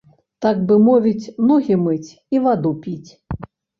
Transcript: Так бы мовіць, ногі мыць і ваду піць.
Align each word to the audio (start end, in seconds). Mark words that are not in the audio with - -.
Так 0.45 0.61
бы 0.69 0.77
мовіць, 0.85 1.29
ногі 1.49 1.77
мыць 1.85 2.09
і 2.37 2.43
ваду 2.47 2.73
піць. 2.87 3.09